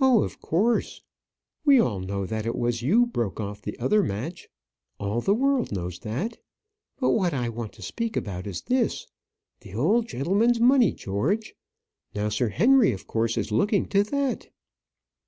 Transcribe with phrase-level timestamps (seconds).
[0.00, 1.00] "Oh, of course
[1.64, 4.48] we all know that it was you broke off the other match;
[4.98, 6.38] all the world knows that.
[6.98, 9.06] But what I want to speak about is this.
[9.60, 11.54] The old gentleman's money, George!
[12.16, 14.48] Now Sir Henry of course is looking to that."